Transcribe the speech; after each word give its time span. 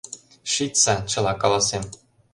Шичса, 0.51 0.95
чыла 1.11 1.33
каласем. 1.41 1.83